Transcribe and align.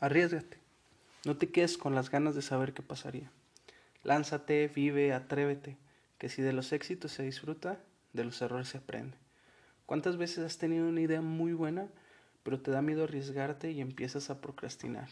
arriesgate. 0.00 0.58
No 1.24 1.36
te 1.36 1.50
quedes 1.50 1.76
con 1.76 1.94
las 1.94 2.10
ganas 2.10 2.34
de 2.34 2.42
saber 2.42 2.72
qué 2.72 2.82
pasaría. 2.82 3.30
Lánzate, 4.04 4.68
vive, 4.68 5.12
atrévete, 5.12 5.76
que 6.18 6.28
si 6.28 6.42
de 6.42 6.52
los 6.52 6.72
éxitos 6.72 7.12
se 7.12 7.24
disfruta, 7.24 7.80
de 8.12 8.24
los 8.24 8.40
errores 8.40 8.68
se 8.68 8.78
aprende. 8.78 9.16
¿Cuántas 9.86 10.16
veces 10.16 10.44
has 10.44 10.58
tenido 10.58 10.88
una 10.88 11.00
idea 11.00 11.20
muy 11.20 11.52
buena, 11.52 11.88
pero 12.42 12.60
te 12.60 12.70
da 12.70 12.82
miedo 12.82 13.04
arriesgarte 13.04 13.70
y 13.72 13.80
empiezas 13.80 14.30
a 14.30 14.40
procrastinar? 14.40 15.08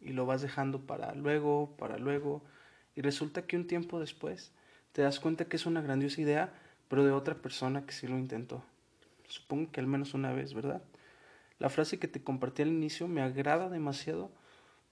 Y 0.00 0.12
lo 0.12 0.26
vas 0.26 0.42
dejando 0.42 0.80
para 0.80 1.14
luego, 1.14 1.74
para 1.78 1.98
luego, 1.98 2.42
y 2.94 3.02
resulta 3.02 3.42
que 3.42 3.56
un 3.56 3.66
tiempo 3.66 4.00
después 4.00 4.52
te 4.92 5.02
das 5.02 5.20
cuenta 5.20 5.44
que 5.44 5.56
es 5.56 5.66
una 5.66 5.82
grandiosa 5.82 6.20
idea, 6.20 6.54
pero 6.88 7.04
de 7.04 7.12
otra 7.12 7.34
persona 7.34 7.84
que 7.84 7.92
sí 7.92 8.06
lo 8.06 8.18
intentó. 8.18 8.64
Supongo 9.28 9.70
que 9.70 9.80
al 9.80 9.86
menos 9.86 10.14
una 10.14 10.32
vez, 10.32 10.54
¿verdad? 10.54 10.82
La 11.58 11.70
frase 11.70 11.98
que 11.98 12.08
te 12.08 12.22
compartí 12.22 12.62
al 12.62 12.68
inicio 12.68 13.08
me 13.08 13.22
agrada 13.22 13.68
demasiado 13.68 14.30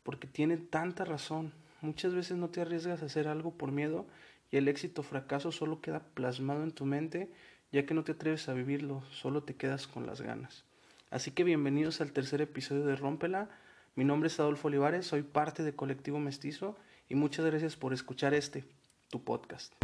porque 0.02 0.26
tiene 0.26 0.56
tanta 0.56 1.04
razón. 1.04 1.52
Muchas 1.80 2.14
veces 2.14 2.36
no 2.36 2.48
te 2.48 2.61
arriesgas 2.61 3.02
a 3.02 3.06
hacer 3.06 3.29
algo 3.29 3.52
por 3.52 3.70
miedo 3.70 4.06
y 4.50 4.56
el 4.56 4.68
éxito 4.68 5.03
o 5.03 5.04
fracaso 5.04 5.53
solo 5.53 5.80
queda 5.80 6.00
plasmado 6.14 6.62
en 6.62 6.72
tu 6.72 6.86
mente 6.86 7.30
ya 7.75 7.86
que 7.86 7.94
no 7.94 8.04
te 8.04 8.12
atreves 8.12 8.48
a 8.48 8.54
vivirlo, 8.54 9.03
solo 9.11 9.42
te 9.42 9.56
quedas 9.56 9.89
con 9.89 10.06
las 10.06 10.20
ganas. 10.20 10.64
Así 11.11 11.32
que 11.32 11.42
bienvenidos 11.42 12.00
al 12.00 12.12
tercer 12.12 12.40
episodio 12.40 12.86
de 12.86 12.94
Rómpela. 12.94 13.50
Mi 13.96 14.04
nombre 14.04 14.28
es 14.28 14.39
Adolfo 14.39 14.68
Olivares, 14.68 15.06
soy 15.06 15.22
parte 15.22 15.64
de 15.64 15.75
Colectivo 15.75 16.20
Mestizo 16.20 16.76
y 17.08 17.17
muchas 17.17 17.44
gracias 17.44 17.75
por 17.75 17.92
escuchar 17.92 18.32
este, 18.32 18.64
tu 19.11 19.25
podcast. 19.25 19.75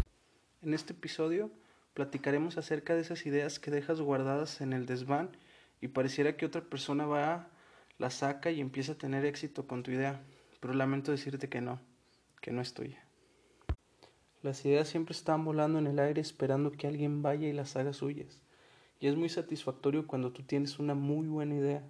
En 0.62 0.72
este 0.72 0.92
episodio 0.92 1.50
platicaremos 1.92 2.58
acerca 2.58 2.94
de 2.94 3.00
esas 3.00 3.27
ideas 3.27 3.58
que 3.58 3.72
dejas 3.72 4.00
guardadas 4.00 4.60
en 4.60 4.72
el 4.72 4.86
desván 4.86 5.30
y 5.80 5.89
pareciera 5.89 6.37
que 6.37 6.47
otra 6.47 6.62
persona 6.62 7.07
va, 7.07 7.48
la 7.98 8.11
saca 8.11 8.51
y 8.51 8.61
empieza 8.61 8.93
a 8.93 8.98
tener 8.98 9.25
éxito 9.25 9.66
con 9.66 9.83
tu 9.83 9.91
idea, 9.91 10.23
pero 10.61 10.75
lamento 10.75 11.11
decirte 11.11 11.48
que 11.48 11.61
no, 11.61 11.80
que 12.41 12.53
no 12.53 12.61
es 12.61 12.75
tuya. 12.75 13.05
Las 14.42 14.64
ideas 14.64 14.89
siempre 14.89 15.12
están 15.12 15.45
volando 15.45 15.78
en 15.78 15.87
el 15.87 15.98
aire 15.98 16.20
esperando 16.20 16.72
que 16.72 16.87
alguien 16.87 17.20
vaya 17.20 17.47
y 17.47 17.53
las 17.53 17.77
haga 17.77 17.92
suyas. 17.92 18.41
Y 18.98 19.06
es 19.09 19.17
muy 19.17 19.28
satisfactorio 19.28 20.06
cuando 20.06 20.33
tú 20.33 20.42
tienes 20.42 20.78
una 20.78 20.95
muy 20.95 21.27
buena 21.27 21.56
idea. 21.56 21.83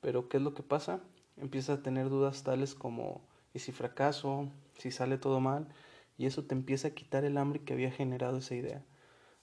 Pero 0.00 0.28
¿qué 0.28 0.38
es 0.38 0.42
lo 0.42 0.54
que 0.54 0.62
pasa? 0.62 1.00
Empiezas 1.36 1.78
a 1.78 1.82
tener 1.82 2.08
dudas 2.08 2.44
tales 2.44 2.74
como 2.74 3.20
¿y 3.52 3.58
si 3.58 3.72
fracaso? 3.72 4.50
¿Si 4.78 4.90
sale 4.90 5.18
todo 5.18 5.40
mal? 5.40 5.68
Y 6.16 6.24
eso 6.24 6.44
te 6.44 6.54
empieza 6.54 6.88
a 6.88 6.90
quitar 6.92 7.24
el 7.24 7.36
hambre 7.36 7.60
que 7.60 7.74
había 7.74 7.90
generado 7.90 8.38
esa 8.38 8.54
idea. 8.54 8.82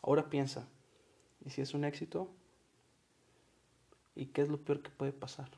Ahora 0.02 0.30
piensa, 0.30 0.68
¿y 1.46 1.52
si 1.52 1.62
es 1.62 1.76
un 1.76 1.84
éxito? 1.84 2.32
¿Y 4.16 4.28
qué 4.28 4.42
es 4.42 4.50
lo 4.50 4.58
peor 4.58 4.82
que 4.82 4.90
puede 4.90 5.12
pasar? 5.12 5.50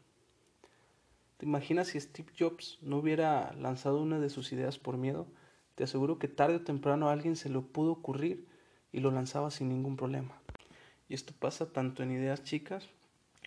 ¿Te 1.38 1.46
imaginas 1.46 1.90
si 1.90 2.00
Steve 2.00 2.32
Jobs 2.38 2.80
no 2.82 2.98
hubiera 2.98 3.54
lanzado 3.54 4.02
una 4.02 4.20
de 4.20 4.30
sus 4.30 4.54
ideas 4.54 4.80
por 4.80 4.98
miedo? 4.98 5.28
Te 5.76 5.84
aseguro 5.84 6.18
que 6.18 6.30
tarde 6.30 6.56
o 6.56 6.62
temprano 6.62 7.10
a 7.10 7.12
alguien 7.12 7.36
se 7.36 7.50
le 7.50 7.60
pudo 7.60 7.92
ocurrir 7.92 8.48
y 8.94 9.02
lo 9.02 9.12
lanzaba 9.12 9.52
sin 9.52 9.68
ningún 9.68 9.98
problema. 9.98 10.40
Y 11.10 11.14
esto 11.14 11.34
pasa 11.38 11.74
tanto 11.74 12.02
en 12.02 12.12
ideas 12.12 12.44
chicas 12.44 12.90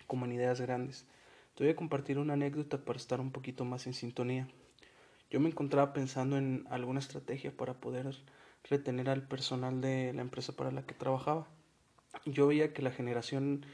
como 0.05 0.25
en 0.25 0.33
ideas 0.33 0.61
grandes. 0.61 1.05
Te 1.55 1.63
voy 1.63 1.73
a 1.73 1.75
compartir 1.75 2.19
una 2.19 2.33
anécdota 2.33 2.77
para 2.77 2.97
estar 2.97 3.19
un 3.19 3.31
poquito 3.31 3.65
más 3.65 3.87
en 3.87 3.93
sintonía. 3.93 4.47
Yo 5.31 5.39
me 5.39 5.49
encontraba 5.49 5.91
pensando 5.91 6.37
en 6.37 6.65
alguna 6.69 6.99
estrategia 6.99 7.51
para 7.55 7.73
poder 7.73 8.15
retener 8.63 9.09
al 9.09 9.27
personal 9.27 9.81
de 9.81 10.13
la 10.13 10.21
empresa 10.21 10.55
para 10.55 10.71
la 10.71 10.83
que 10.83 10.93
trabajaba. 10.93 11.47
Yo 12.25 12.47
veía 12.47 12.73
que 12.73 12.81
la 12.81 12.91
generación 12.91 13.65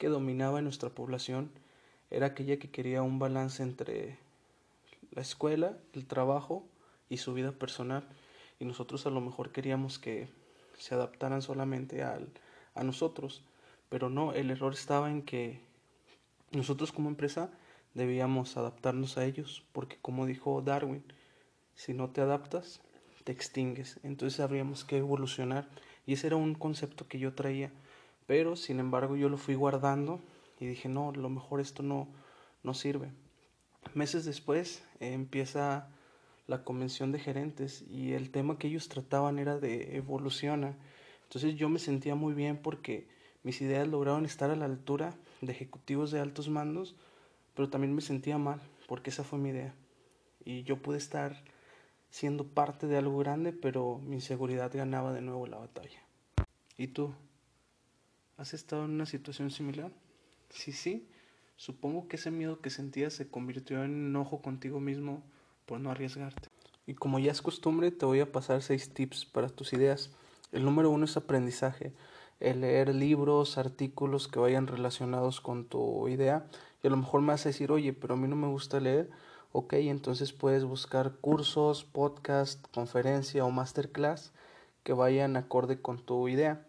que 0.00 0.08
dominaba 0.08 0.58
en 0.58 0.64
nuestra 0.64 0.88
población 0.88 1.50
era 2.10 2.28
aquella 2.28 2.58
que 2.58 2.70
quería 2.70 3.02
un 3.02 3.18
balance 3.18 3.62
entre 3.62 4.16
la 5.12 5.20
escuela, 5.20 5.76
el 5.92 6.06
trabajo 6.06 6.64
y 7.10 7.18
su 7.18 7.34
vida 7.34 7.52
personal. 7.52 8.08
Y 8.58 8.64
nosotros 8.64 9.04
a 9.04 9.10
lo 9.10 9.20
mejor 9.20 9.52
queríamos 9.52 9.98
que 9.98 10.30
se 10.78 10.94
adaptaran 10.94 11.42
solamente 11.42 12.02
al, 12.02 12.28
a 12.74 12.82
nosotros. 12.82 13.42
Pero 13.90 14.08
no, 14.08 14.32
el 14.32 14.50
error 14.50 14.72
estaba 14.72 15.10
en 15.10 15.20
que 15.20 15.60
nosotros 16.50 16.92
como 16.92 17.10
empresa 17.10 17.50
debíamos 17.92 18.56
adaptarnos 18.56 19.18
a 19.18 19.26
ellos, 19.26 19.64
porque 19.72 19.98
como 20.00 20.24
dijo 20.24 20.62
Darwin, 20.62 21.04
si 21.74 21.92
no 21.92 22.08
te 22.08 22.22
adaptas, 22.22 22.80
te 23.24 23.32
extingues. 23.32 24.00
Entonces 24.02 24.40
habríamos 24.40 24.82
que 24.82 24.96
evolucionar. 24.96 25.68
Y 26.06 26.14
ese 26.14 26.28
era 26.28 26.36
un 26.36 26.54
concepto 26.54 27.06
que 27.06 27.18
yo 27.18 27.34
traía. 27.34 27.70
Pero 28.26 28.56
sin 28.56 28.80
embargo 28.80 29.16
yo 29.16 29.28
lo 29.28 29.38
fui 29.38 29.54
guardando 29.54 30.20
y 30.60 30.66
dije, 30.66 30.88
no, 30.88 31.12
lo 31.12 31.28
mejor 31.28 31.60
esto 31.60 31.82
no, 31.82 32.08
no 32.62 32.74
sirve. 32.74 33.10
Meses 33.94 34.24
después 34.24 34.84
eh, 35.00 35.12
empieza 35.12 35.88
la 36.46 36.64
convención 36.64 37.12
de 37.12 37.18
gerentes 37.18 37.82
y 37.88 38.12
el 38.12 38.30
tema 38.30 38.58
que 38.58 38.68
ellos 38.68 38.88
trataban 38.88 39.38
era 39.38 39.58
de 39.58 39.96
evoluciona. 39.96 40.76
Entonces 41.24 41.56
yo 41.56 41.68
me 41.68 41.78
sentía 41.78 42.14
muy 42.14 42.34
bien 42.34 42.56
porque 42.56 43.08
mis 43.42 43.60
ideas 43.62 43.88
lograron 43.88 44.26
estar 44.26 44.50
a 44.50 44.56
la 44.56 44.64
altura 44.64 45.14
de 45.40 45.52
ejecutivos 45.52 46.10
de 46.10 46.20
altos 46.20 46.48
mandos, 46.48 46.96
pero 47.54 47.70
también 47.70 47.94
me 47.94 48.02
sentía 48.02 48.36
mal 48.36 48.60
porque 48.86 49.10
esa 49.10 49.24
fue 49.24 49.38
mi 49.38 49.50
idea. 49.50 49.74
Y 50.44 50.64
yo 50.64 50.82
pude 50.82 50.98
estar 50.98 51.42
siendo 52.10 52.44
parte 52.44 52.86
de 52.86 52.98
algo 52.98 53.16
grande, 53.18 53.52
pero 53.52 53.98
mi 54.04 54.16
inseguridad 54.16 54.72
ganaba 54.74 55.12
de 55.12 55.22
nuevo 55.22 55.46
la 55.46 55.58
batalla. 55.58 56.02
¿Y 56.76 56.88
tú? 56.88 57.14
¿Has 58.40 58.54
estado 58.54 58.86
en 58.86 58.92
una 58.92 59.04
situación 59.04 59.50
similar? 59.50 59.92
Sí, 60.48 60.72
sí. 60.72 61.06
Supongo 61.56 62.08
que 62.08 62.16
ese 62.16 62.30
miedo 62.30 62.62
que 62.62 62.70
sentías 62.70 63.12
se 63.12 63.28
convirtió 63.28 63.84
en 63.84 64.08
enojo 64.08 64.40
contigo 64.40 64.80
mismo 64.80 65.22
por 65.66 65.78
no 65.78 65.90
arriesgarte. 65.90 66.48
Y 66.86 66.94
como 66.94 67.18
ya 67.18 67.32
es 67.32 67.42
costumbre, 67.42 67.90
te 67.90 68.06
voy 68.06 68.20
a 68.20 68.32
pasar 68.32 68.62
seis 68.62 68.94
tips 68.94 69.26
para 69.26 69.50
tus 69.50 69.74
ideas. 69.74 70.10
El 70.52 70.64
número 70.64 70.88
uno 70.88 71.04
es 71.04 71.18
aprendizaje. 71.18 71.92
El 72.40 72.62
leer 72.62 72.94
libros, 72.94 73.58
artículos 73.58 74.26
que 74.26 74.38
vayan 74.38 74.66
relacionados 74.66 75.42
con 75.42 75.66
tu 75.66 76.08
idea. 76.08 76.46
Y 76.82 76.86
a 76.86 76.90
lo 76.90 76.96
mejor 76.96 77.20
me 77.20 77.32
vas 77.32 77.44
a 77.44 77.50
decir, 77.50 77.70
oye, 77.70 77.92
pero 77.92 78.14
a 78.14 78.16
mí 78.16 78.26
no 78.26 78.36
me 78.36 78.48
gusta 78.48 78.80
leer. 78.80 79.10
Ok, 79.52 79.74
entonces 79.74 80.32
puedes 80.32 80.64
buscar 80.64 81.12
cursos, 81.20 81.84
podcast, 81.84 82.66
conferencia 82.72 83.44
o 83.44 83.50
masterclass 83.50 84.32
que 84.82 84.94
vayan 84.94 85.36
acorde 85.36 85.82
con 85.82 85.98
tu 85.98 86.26
idea. 86.26 86.64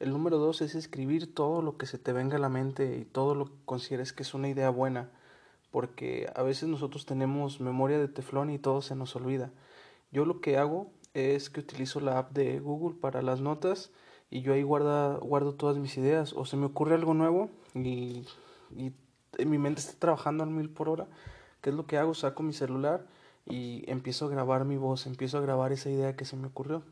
El 0.00 0.10
número 0.10 0.38
dos 0.38 0.60
es 0.60 0.74
escribir 0.74 1.32
todo 1.32 1.62
lo 1.62 1.76
que 1.76 1.86
se 1.86 1.98
te 1.98 2.12
venga 2.12 2.36
a 2.36 2.40
la 2.40 2.48
mente 2.48 2.98
y 2.98 3.04
todo 3.04 3.34
lo 3.34 3.46
que 3.46 3.64
consideres 3.64 4.12
que 4.12 4.24
es 4.24 4.34
una 4.34 4.48
idea 4.48 4.70
buena 4.70 5.10
porque 5.70 6.30
a 6.34 6.42
veces 6.42 6.68
nosotros 6.68 7.06
tenemos 7.06 7.60
memoria 7.60 7.98
de 7.98 8.08
teflón 8.08 8.50
y 8.50 8.58
todo 8.58 8.82
se 8.82 8.96
nos 8.96 9.14
olvida. 9.16 9.50
Yo 10.10 10.24
lo 10.24 10.40
que 10.40 10.58
hago 10.58 10.90
es 11.14 11.50
que 11.50 11.60
utilizo 11.60 12.00
la 12.00 12.18
app 12.18 12.32
de 12.32 12.60
Google 12.60 12.96
para 13.00 13.22
las 13.22 13.40
notas 13.40 13.90
y 14.30 14.42
yo 14.42 14.52
ahí 14.52 14.62
guarda, 14.62 15.16
guardo 15.18 15.54
todas 15.54 15.78
mis 15.78 15.96
ideas 15.96 16.32
o 16.32 16.44
se 16.44 16.56
me 16.56 16.66
ocurre 16.66 16.94
algo 16.94 17.14
nuevo 17.14 17.50
y, 17.74 18.24
y 18.76 18.92
mi 19.44 19.58
mente 19.58 19.80
está 19.80 19.98
trabajando 19.98 20.44
al 20.44 20.50
mil 20.50 20.70
por 20.70 20.88
hora. 20.88 21.06
¿Qué 21.60 21.70
es 21.70 21.76
lo 21.76 21.86
que 21.86 21.98
hago? 21.98 22.14
Saco 22.14 22.42
mi 22.42 22.52
celular 22.52 23.06
y 23.46 23.84
empiezo 23.90 24.26
a 24.26 24.30
grabar 24.30 24.64
mi 24.64 24.76
voz, 24.76 25.06
empiezo 25.06 25.38
a 25.38 25.40
grabar 25.40 25.72
esa 25.72 25.90
idea 25.90 26.16
que 26.16 26.24
se 26.24 26.36
me 26.36 26.46
ocurrió. 26.46 26.82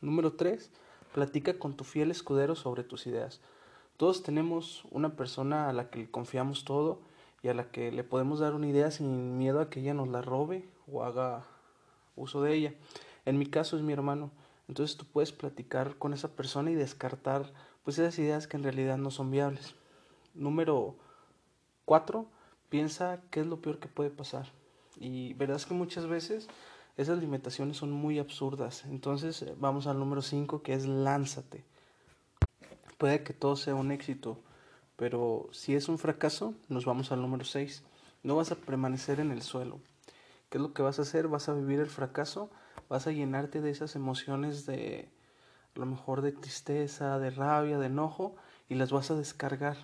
Número 0.00 0.34
tres, 0.34 0.70
platica 1.14 1.58
con 1.58 1.76
tu 1.76 1.84
fiel 1.84 2.10
escudero 2.10 2.54
sobre 2.54 2.84
tus 2.84 3.06
ideas. 3.06 3.40
Todos 3.96 4.22
tenemos 4.22 4.84
una 4.90 5.16
persona 5.16 5.68
a 5.68 5.72
la 5.72 5.90
que 5.90 6.00
le 6.00 6.10
confiamos 6.10 6.64
todo 6.64 7.00
y 7.42 7.48
a 7.48 7.54
la 7.54 7.70
que 7.70 7.92
le 7.92 8.04
podemos 8.04 8.40
dar 8.40 8.54
una 8.54 8.68
idea 8.68 8.90
sin 8.90 9.38
miedo 9.38 9.60
a 9.60 9.70
que 9.70 9.80
ella 9.80 9.94
nos 9.94 10.08
la 10.08 10.22
robe 10.22 10.68
o 10.90 11.02
haga 11.02 11.44
uso 12.16 12.42
de 12.42 12.54
ella. 12.54 12.74
En 13.24 13.38
mi 13.38 13.46
caso 13.46 13.76
es 13.76 13.82
mi 13.82 13.92
hermano. 13.92 14.30
Entonces 14.68 14.96
tú 14.96 15.04
puedes 15.04 15.32
platicar 15.32 15.96
con 15.96 16.12
esa 16.12 16.28
persona 16.28 16.70
y 16.70 16.74
descartar 16.74 17.52
pues 17.82 17.98
esas 17.98 18.18
ideas 18.18 18.46
que 18.46 18.56
en 18.56 18.62
realidad 18.62 18.98
no 18.98 19.10
son 19.10 19.30
viables. 19.30 19.74
Número 20.34 20.94
cuatro, 21.84 22.26
piensa 22.68 23.20
qué 23.30 23.40
es 23.40 23.46
lo 23.46 23.60
peor 23.60 23.78
que 23.78 23.88
puede 23.88 24.10
pasar. 24.10 24.46
Y 24.96 25.34
verás 25.34 25.66
que 25.66 25.74
muchas 25.74 26.06
veces 26.06 26.48
esas 27.00 27.18
limitaciones 27.18 27.78
son 27.78 27.92
muy 27.92 28.18
absurdas. 28.18 28.84
Entonces 28.84 29.44
vamos 29.58 29.86
al 29.86 29.98
número 29.98 30.22
cinco 30.22 30.62
que 30.62 30.74
es 30.74 30.86
lánzate. 30.86 31.64
Puede 32.98 33.22
que 33.22 33.32
todo 33.32 33.56
sea 33.56 33.74
un 33.74 33.90
éxito, 33.90 34.38
pero 34.96 35.48
si 35.52 35.74
es 35.74 35.88
un 35.88 35.96
fracaso, 35.96 36.52
nos 36.68 36.84
vamos 36.84 37.10
al 37.12 37.22
número 37.22 37.44
6. 37.44 37.82
No 38.22 38.36
vas 38.36 38.52
a 38.52 38.56
permanecer 38.56 39.18
en 39.18 39.30
el 39.30 39.40
suelo. 39.40 39.80
¿Qué 40.50 40.58
es 40.58 40.62
lo 40.62 40.74
que 40.74 40.82
vas 40.82 40.98
a 40.98 41.02
hacer? 41.02 41.26
Vas 41.26 41.48
a 41.48 41.54
vivir 41.54 41.80
el 41.80 41.88
fracaso, 41.88 42.50
vas 42.90 43.06
a 43.06 43.12
llenarte 43.12 43.62
de 43.62 43.70
esas 43.70 43.96
emociones 43.96 44.66
de 44.66 45.08
a 45.74 45.78
lo 45.78 45.86
mejor 45.86 46.20
de 46.20 46.32
tristeza, 46.32 47.18
de 47.18 47.30
rabia, 47.30 47.78
de 47.78 47.86
enojo 47.86 48.36
y 48.68 48.74
las 48.74 48.92
vas 48.92 49.10
a 49.10 49.14
descargar. 49.14 49.78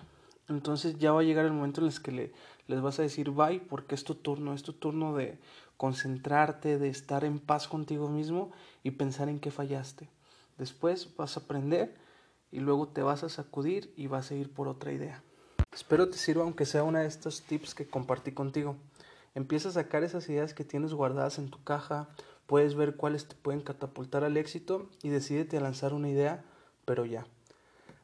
Entonces 0.49 0.99
ya 0.99 1.11
va 1.11 1.21
a 1.21 1.23
llegar 1.23 1.45
el 1.45 1.53
momento 1.53 1.81
en 1.81 1.87
el 1.87 2.01
que 2.01 2.11
le, 2.11 2.33
les 2.67 2.81
vas 2.81 2.99
a 2.99 3.01
decir 3.01 3.31
bye 3.31 3.59
porque 3.59 3.95
es 3.95 4.03
tu 4.03 4.13
turno, 4.13 4.53
es 4.53 4.61
tu 4.61 4.73
turno 4.73 5.15
de 5.15 5.39
concentrarte, 5.77 6.77
de 6.77 6.89
estar 6.89 7.23
en 7.23 7.39
paz 7.39 7.67
contigo 7.67 8.09
mismo 8.09 8.51
y 8.83 8.91
pensar 8.91 9.29
en 9.29 9.39
qué 9.39 9.51
fallaste. 9.51 10.09
Después 10.57 11.15
vas 11.15 11.37
a 11.37 11.41
aprender 11.41 11.95
y 12.51 12.59
luego 12.59 12.87
te 12.87 13.03
vas 13.03 13.23
a 13.23 13.29
sacudir 13.29 13.93
y 13.95 14.07
vas 14.07 14.31
a 14.31 14.35
ir 14.35 14.51
por 14.51 14.67
otra 14.67 14.91
idea. 14.91 15.23
Espero 15.71 16.09
te 16.09 16.17
sirva 16.17 16.43
aunque 16.43 16.65
sea 16.65 16.83
una 16.83 17.01
de 17.01 17.07
estos 17.07 17.43
tips 17.43 17.75
que 17.75 17.87
compartí 17.87 18.31
contigo. 18.31 18.75
Empieza 19.35 19.69
a 19.69 19.73
sacar 19.73 20.03
esas 20.03 20.27
ideas 20.29 20.55
que 20.55 20.63
tienes 20.63 20.93
guardadas 20.93 21.37
en 21.37 21.51
tu 21.51 21.63
caja, 21.63 22.09
puedes 22.47 22.73
ver 22.73 22.95
cuáles 22.95 23.27
te 23.27 23.35
pueden 23.35 23.61
catapultar 23.61 24.23
al 24.23 24.37
éxito 24.37 24.89
y 25.03 25.09
decídete 25.09 25.57
a 25.57 25.61
lanzar 25.61 25.93
una 25.93 26.09
idea, 26.09 26.43
pero 26.85 27.05
ya. 27.05 27.27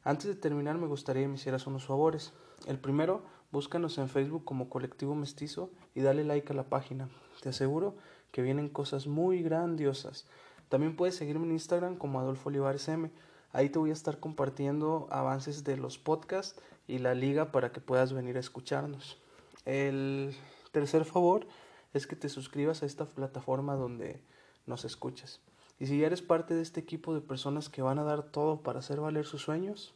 Antes 0.04 0.26
de 0.26 0.36
terminar 0.36 0.78
me 0.78 0.86
gustaría 0.86 1.22
que 1.22 1.28
me 1.28 1.34
hicieras 1.34 1.66
unos 1.66 1.86
favores. 1.86 2.32
El 2.66 2.78
primero, 2.78 3.22
búscanos 3.50 3.98
en 3.98 4.08
Facebook 4.08 4.44
como 4.44 4.68
Colectivo 4.68 5.14
Mestizo 5.16 5.70
y 5.94 6.02
dale 6.02 6.22
like 6.22 6.52
a 6.52 6.56
la 6.56 6.68
página. 6.68 7.08
Te 7.40 7.50
aseguro 7.50 7.96
que 8.32 8.42
vienen 8.42 8.68
cosas 8.68 9.06
muy 9.06 9.42
grandiosas. 9.42 10.26
También 10.68 10.96
puedes 10.96 11.16
seguirme 11.16 11.46
en 11.46 11.52
Instagram 11.52 11.96
como 11.96 12.18
Adolfo 12.18 12.48
Olivares 12.48 12.88
M. 12.88 13.10
Ahí 13.52 13.68
te 13.68 13.78
voy 13.78 13.90
a 13.90 13.92
estar 13.92 14.18
compartiendo 14.18 15.06
avances 15.10 15.62
de 15.62 15.76
los 15.76 15.98
podcasts 15.98 16.60
y 16.88 16.98
la 16.98 17.14
liga 17.14 17.52
para 17.52 17.70
que 17.70 17.80
puedas 17.80 18.12
venir 18.12 18.36
a 18.36 18.40
escucharnos. 18.40 19.20
El 19.64 20.34
tercer 20.72 21.04
favor 21.04 21.46
es 21.92 22.06
que 22.06 22.16
te 22.16 22.28
suscribas 22.28 22.82
a 22.82 22.86
esta 22.86 23.06
plataforma 23.06 23.76
donde 23.76 24.20
nos 24.66 24.84
escuchas. 24.84 25.40
Y 25.78 25.86
si 25.86 25.98
ya 25.98 26.06
eres 26.06 26.22
parte 26.22 26.54
de 26.54 26.62
este 26.62 26.80
equipo 26.80 27.14
de 27.14 27.20
personas 27.20 27.68
que 27.68 27.82
van 27.82 27.98
a 27.98 28.04
dar 28.04 28.24
todo 28.24 28.62
para 28.62 28.80
hacer 28.80 29.00
valer 29.00 29.26
sus 29.26 29.42
sueños, 29.42 29.94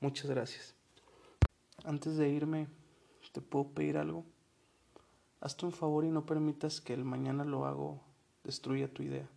muchas 0.00 0.30
gracias. 0.30 0.74
Antes 1.84 2.16
de 2.16 2.28
irme, 2.28 2.68
¿te 3.32 3.40
puedo 3.40 3.68
pedir 3.68 3.98
algo? 3.98 4.24
Hazte 5.42 5.66
un 5.66 5.72
favor 5.72 6.04
y 6.04 6.08
no 6.08 6.24
permitas 6.24 6.80
que 6.80 6.94
el 6.94 7.04
mañana 7.04 7.44
lo 7.44 7.66
hago 7.66 8.00
destruya 8.44 8.86
tu 8.86 9.02
idea. 9.02 9.28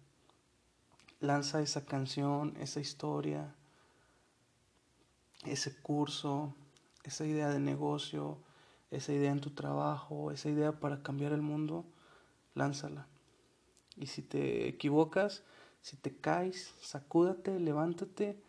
Lanza 1.19 1.63
esa 1.63 1.84
canción, 1.84 2.56
esa 2.60 2.80
historia, 2.80 3.56
ese 5.46 5.75
curso, 5.81 6.54
esa 7.04 7.25
idea 7.25 7.50
de 7.50 7.60
negocio, 7.60 8.38
esa 8.92 9.13
idea 9.13 9.31
en 9.31 9.42
tu 9.42 9.50
trabajo, 9.50 10.30
esa 10.30 10.48
idea 10.50 10.80
para 10.80 11.02
cambiar 11.02 11.34
el 11.34 11.42
mundo, 11.42 11.86
lánzala. 12.54 13.07
Y 13.98 14.06
si 14.06 14.22
te 14.22 14.68
equivocas, 14.68 15.42
si 15.81 15.98
te 15.98 16.16
caes, 16.16 16.75
sacúdate, 16.81 17.60
levántate, 17.60 18.40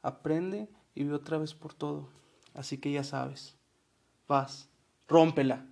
aprende 0.00 0.66
y 0.94 1.04
ve 1.04 1.12
otra 1.12 1.36
vez 1.36 1.52
por 1.52 1.74
todo. 1.74 2.08
Así 2.54 2.78
que 2.78 2.90
ya 2.90 3.04
sabes, 3.04 3.54
vas, 4.26 4.70
rómpela. 5.08 5.66